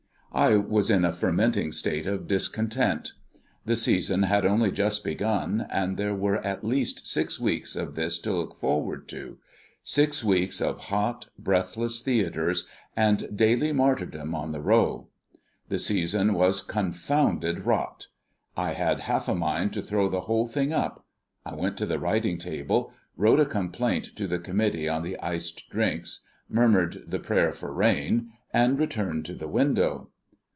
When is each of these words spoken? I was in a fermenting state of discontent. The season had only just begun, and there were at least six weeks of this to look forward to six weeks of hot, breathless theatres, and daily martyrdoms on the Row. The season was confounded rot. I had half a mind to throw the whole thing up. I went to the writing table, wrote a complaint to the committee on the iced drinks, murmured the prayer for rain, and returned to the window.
I 0.33 0.55
was 0.55 0.89
in 0.89 1.03
a 1.03 1.11
fermenting 1.11 1.73
state 1.73 2.07
of 2.07 2.25
discontent. 2.25 3.11
The 3.65 3.75
season 3.75 4.23
had 4.23 4.45
only 4.45 4.71
just 4.71 5.03
begun, 5.03 5.67
and 5.69 5.97
there 5.97 6.15
were 6.15 6.37
at 6.37 6.63
least 6.63 7.05
six 7.05 7.37
weeks 7.37 7.75
of 7.75 7.95
this 7.95 8.17
to 8.19 8.31
look 8.31 8.55
forward 8.55 9.09
to 9.09 9.39
six 9.83 10.23
weeks 10.23 10.61
of 10.61 10.85
hot, 10.85 11.27
breathless 11.37 11.99
theatres, 12.01 12.65
and 12.95 13.35
daily 13.35 13.73
martyrdoms 13.73 14.33
on 14.33 14.53
the 14.53 14.61
Row. 14.61 15.09
The 15.67 15.77
season 15.77 16.33
was 16.33 16.61
confounded 16.61 17.65
rot. 17.65 18.07
I 18.55 18.71
had 18.71 19.01
half 19.01 19.27
a 19.27 19.35
mind 19.35 19.73
to 19.73 19.81
throw 19.81 20.07
the 20.07 20.21
whole 20.21 20.47
thing 20.47 20.71
up. 20.71 21.05
I 21.45 21.55
went 21.55 21.75
to 21.79 21.85
the 21.85 21.99
writing 21.99 22.37
table, 22.37 22.93
wrote 23.17 23.41
a 23.41 23.45
complaint 23.45 24.05
to 24.15 24.27
the 24.27 24.39
committee 24.39 24.87
on 24.87 25.03
the 25.03 25.19
iced 25.19 25.69
drinks, 25.69 26.21
murmured 26.47 27.03
the 27.07 27.19
prayer 27.19 27.51
for 27.51 27.73
rain, 27.73 28.29
and 28.53 28.79
returned 28.79 29.25
to 29.25 29.33
the 29.33 29.49
window. 29.49 30.07